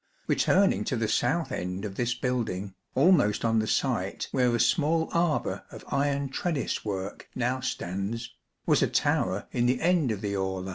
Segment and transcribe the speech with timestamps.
[0.25, 5.09] Returning to the south end of this building, almost on the site where a small
[5.13, 8.33] arbour of iron trellis work now stands,
[8.65, 10.69] was a tower in the end of the aula.